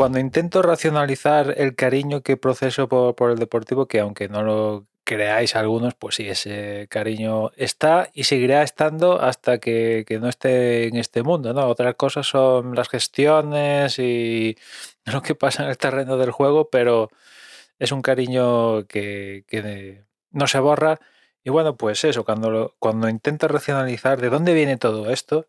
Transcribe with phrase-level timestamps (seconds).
[0.00, 4.86] cuando intento racionalizar el cariño que proceso por, por el deportivo, que aunque no lo
[5.04, 10.88] creáis algunos, pues sí, ese cariño está y seguirá estando hasta que, que, no esté
[10.88, 11.66] en este mundo, ¿no?
[11.66, 14.56] Otras cosas son las gestiones y
[15.04, 17.10] lo que pasa en el terreno del juego, pero
[17.78, 20.98] es un cariño que, que no se borra.
[21.44, 25.46] Y bueno, pues eso, cuando, cuando intento racionalizar de dónde viene todo esto,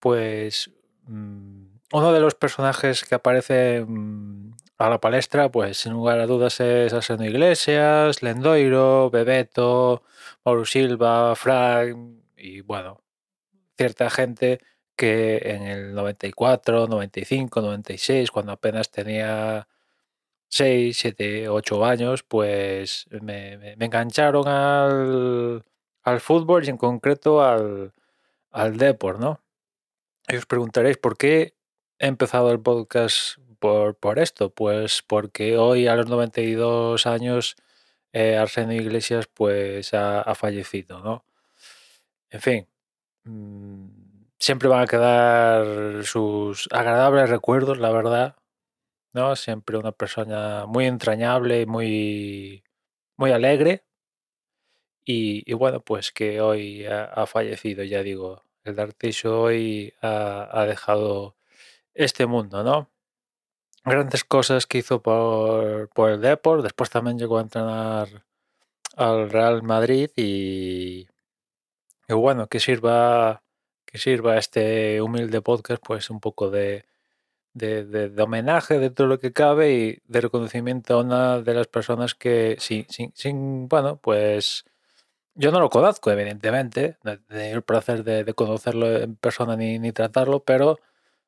[0.00, 0.70] pues
[1.06, 1.63] mmm,
[1.94, 6.58] uno de los personajes que aparece mmm, a la palestra, pues sin lugar a dudas
[6.58, 10.02] es Arseno Iglesias, Lendoiro, Bebeto,
[10.44, 11.96] Mauro Silva, Frank
[12.36, 13.00] y bueno,
[13.76, 14.60] cierta gente
[14.96, 19.68] que en el 94, 95, 96, cuando apenas tenía
[20.48, 25.64] 6, 7, 8 años, pues me, engancharon al,
[26.02, 27.92] al, fútbol y en concreto al,
[28.50, 28.76] al
[29.20, 29.40] ¿no?
[30.28, 31.53] Y os preguntaréis por qué
[31.98, 34.50] he empezado el podcast por, por esto?
[34.50, 37.56] Pues porque hoy a los 92 años
[38.14, 41.24] eh, Arsenio Iglesias pues ha, fallecido, ¿no?
[42.30, 42.68] En fin,
[43.24, 43.88] mmm,
[44.38, 48.36] siempre van a quedar sus agradables recuerdos, la verdad,
[49.12, 49.36] ¿no?
[49.36, 52.64] Siempre una persona muy entrañable muy,
[53.16, 53.84] muy alegre.
[55.06, 61.36] Y, bueno, pues que hoy ha, fallecido, ya digo, el Dartiso hoy ha dejado
[61.94, 62.88] este mundo, ¿no?
[63.84, 66.62] grandes cosas que hizo por, por el Deport.
[66.62, 68.24] Después también llegó a entrenar
[68.96, 71.06] al Real Madrid y,
[72.08, 73.42] bueno, que sirva
[73.86, 76.84] que sirva este humilde podcast pues un poco de,
[77.52, 81.54] de, de, de, homenaje de todo lo que cabe y de reconocimiento a una de
[81.54, 84.64] las personas que sin, sin, bueno, pues
[85.34, 89.92] yo no lo conozco evidentemente, no el placer de, de conocerlo en persona ni, ni
[89.92, 90.80] tratarlo, pero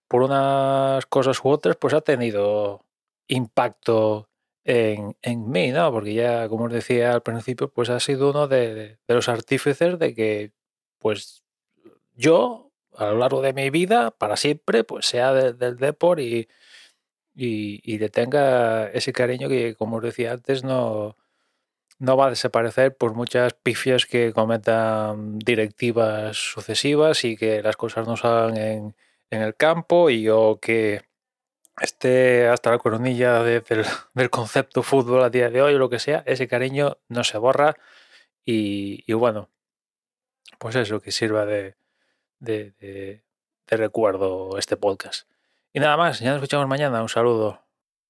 [0.09, 2.85] por unas cosas u otras, pues ha tenido
[3.29, 4.29] impacto
[4.65, 5.93] en, en mí, ¿no?
[5.93, 10.15] Porque ya, como os decía al principio, pues ha sido uno de, los artífices de
[10.15, 10.53] que,
[10.99, 11.45] pues,
[12.15, 16.49] yo, a lo largo de mi vida, para siempre, pues sea de, del Deport y,
[17.35, 21.17] y, y detenga ese cariño que, como os decía antes, no,
[21.99, 28.07] no va a desaparecer por muchas pifias que cometan directivas sucesivas y que las cosas
[28.07, 28.97] no salgan en,
[29.31, 31.03] en el campo y yo que
[31.81, 35.91] esté hasta la coronilla de, del, del, concepto fútbol a día de hoy o lo
[35.91, 37.77] que sea, ese cariño no se borra
[38.45, 39.51] y, y bueno,
[40.59, 41.77] pues eso, que sirva de,
[42.39, 43.25] de, de,
[43.67, 45.29] de, recuerdo este podcast.
[45.73, 47.63] Y nada más, ya nos escuchamos mañana, un saludo.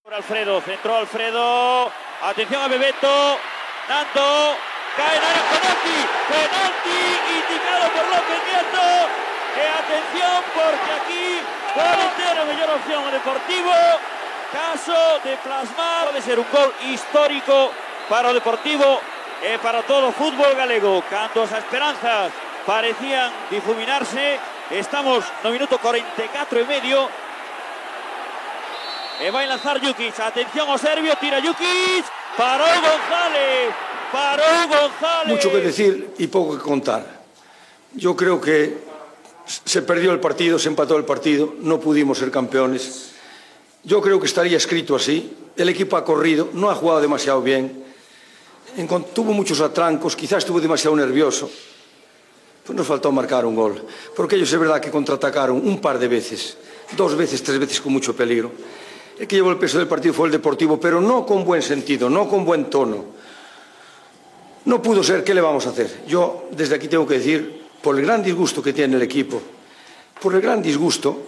[0.05, 1.91] Alfredo, centró Alfredo,
[2.23, 3.37] atención a Bebeto,
[3.89, 4.55] Nando,
[4.97, 5.99] cae en área penalti,
[6.29, 6.99] penalti
[7.35, 9.26] indicado por López Nieto,
[9.57, 11.27] que atención porque aquí
[11.73, 13.73] puede ser la mejor opción deportivo.
[14.53, 17.73] Caso de plasmar, puede ser un gol histórico
[18.09, 19.01] para el deportivo
[19.43, 21.03] eh, para todo o fútbol galego.
[21.11, 22.33] Cando as esperanzas
[22.65, 24.39] parecían difuminarse,
[24.71, 27.09] estamos no minuto 44 e medio.
[29.21, 32.05] E vai lanzar Jukic, atención ao serbio, tira Jukic,
[32.37, 33.75] parou González,
[34.13, 35.33] parou González.
[35.33, 37.03] Mucho que decir y poco que contar.
[37.93, 38.77] Yo creo que
[39.47, 43.13] se perdió el partido, se empató el partido, no pudimos ser campeones.
[43.85, 45.33] Yo creo que estaría escrito así.
[45.57, 47.85] El equipo ha corrido, no ha jugado demasiado bien,
[49.15, 51.51] tuvo muchos atrancos, quizás estuvo demasiado nervioso.
[52.65, 53.83] Pues nos faltó marcar un gol.
[54.15, 56.59] Porque ellos es verdad que contraatacaron un par de veces,
[56.97, 58.51] dos veces, tres veces con mucho peligro.
[59.19, 62.11] El que llevó el peso del partido fue el Deportivo, pero no con buen sentido,
[62.11, 63.05] no con buen tono.
[64.67, 66.03] No pudo ser, ¿qué le vamos a hacer?
[66.09, 69.41] Yo desde aquí tengo que decir por el gran disgusto que tiene el equipo,
[70.21, 71.23] por el gran disgusto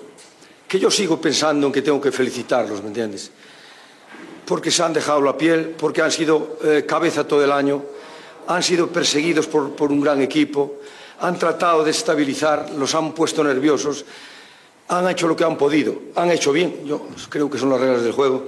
[0.66, 3.30] que yo sigo pensando en que tengo que felicitarlos, ¿me entiendes?
[4.44, 7.80] Porque se han dejado la piel, porque han sido eh, cabeza todo el año,
[8.48, 10.80] han sido perseguidos por, por un gran equipo,
[11.20, 14.04] han tratado de estabilizar, los han puesto nerviosos,
[14.88, 18.02] han hecho lo que han podido, han hecho bien, yo creo que son las reglas
[18.02, 18.46] del juego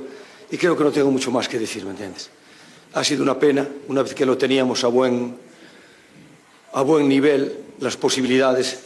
[0.51, 2.29] y creo que no tengo mucho más que decir, ¿me entiendes?
[2.93, 5.39] Ha sido una pena, una vez que lo teníamos a buen,
[6.73, 8.79] a buen nivel, las posibilidades,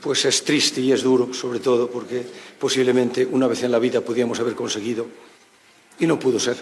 [0.00, 2.24] pues es triste y es duro, sobre todo porque
[2.58, 5.06] posiblemente una vez en la vida podíamos haber conseguido
[5.98, 6.56] y no pudo ser.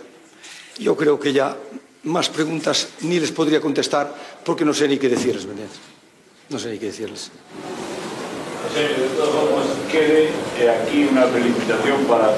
[0.78, 1.56] Yo creo que ya
[2.04, 4.14] más preguntas ni les podría contestar
[4.44, 5.64] porque no sé ni qué decirles, ¿verdad?
[6.48, 7.30] No sé ni qué decirles.
[8.74, 10.30] Sí, de todas formas, quede
[10.70, 12.36] aquí una felicitación para...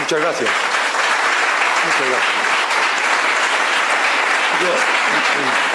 [0.00, 0.50] Muchas gracias.
[1.84, 2.38] Muchas gracias.
[4.60, 5.68] Yo,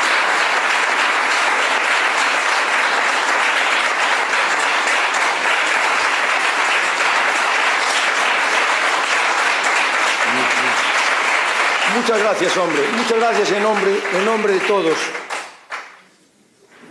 [11.96, 12.82] Muchas gracias, hombre.
[12.98, 14.98] Muchas gracias en nombre, en nombre de todos.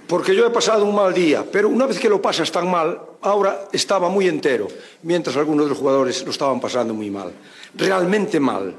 [0.06, 3.00] Porque yo he pasado un mal día, pero una vez que lo pasas tan mal,
[3.22, 4.68] ahora estaba muy entero,
[5.02, 7.32] mientras algunos de los jugadores lo estaban pasando muy mal.
[7.74, 8.74] Realmente mal.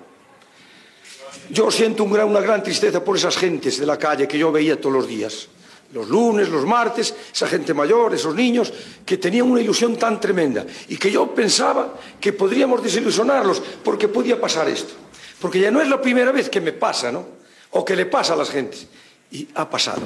[1.50, 4.96] Yo siento una gran tristeza por esas gentes de la calle que yo veía todos
[4.96, 5.50] los días.
[5.92, 8.72] Los lunes, los martes, esa gente mayor, esos niños
[9.06, 14.40] que tenían una ilusión tan tremenda y que yo pensaba que podríamos desilusionarlos porque podía
[14.40, 15.03] pasar esto.
[15.40, 17.26] Porque ya no es la primera vez que me pasa, ¿no?
[17.72, 18.88] O que le pasa a las gentes.
[19.32, 20.02] Y ha pasado.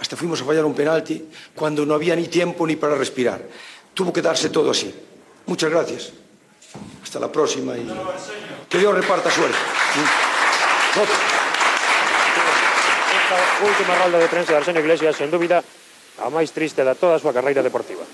[0.00, 3.40] Hasta fuimos a fallar un penalti cuando no había ni tiempo ni para respirar.
[3.94, 4.94] Tuvo que darse todo así.
[5.46, 6.12] Muchas gracias.
[7.02, 7.88] Hasta la próxima y
[8.68, 9.56] que Dios reparta suerte.
[9.56, 11.00] Mm.
[13.18, 15.64] Esta última rolda de prensa de Arsenio Iglesias, sen dúbida,
[16.20, 18.04] a máis triste da toda a súa carreira deportiva.